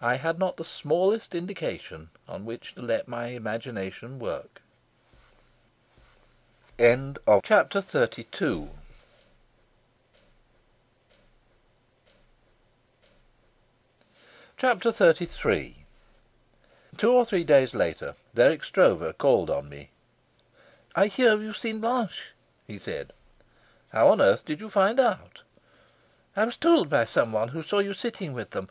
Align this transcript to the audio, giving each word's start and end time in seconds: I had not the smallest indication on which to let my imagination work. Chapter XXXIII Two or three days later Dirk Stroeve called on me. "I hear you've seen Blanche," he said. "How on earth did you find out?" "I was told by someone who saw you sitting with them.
I 0.00 0.16
had 0.16 0.40
not 0.40 0.56
the 0.56 0.64
smallest 0.64 1.36
indication 1.36 2.10
on 2.26 2.44
which 2.44 2.74
to 2.74 2.82
let 2.82 3.06
my 3.06 3.26
imagination 3.26 4.18
work. 4.18 4.60
Chapter 6.76 7.78
XXXIII 7.78 8.66
Two 16.96 17.12
or 17.12 17.24
three 17.24 17.44
days 17.44 17.72
later 17.72 18.14
Dirk 18.34 18.64
Stroeve 18.64 19.16
called 19.16 19.48
on 19.48 19.68
me. 19.68 19.90
"I 20.96 21.06
hear 21.06 21.38
you've 21.40 21.56
seen 21.56 21.78
Blanche," 21.78 22.32
he 22.66 22.80
said. 22.80 23.12
"How 23.90 24.08
on 24.08 24.20
earth 24.20 24.44
did 24.44 24.58
you 24.60 24.68
find 24.68 24.98
out?" 24.98 25.42
"I 26.34 26.46
was 26.46 26.56
told 26.56 26.90
by 26.90 27.04
someone 27.04 27.50
who 27.50 27.62
saw 27.62 27.78
you 27.78 27.94
sitting 27.94 28.32
with 28.32 28.50
them. 28.50 28.68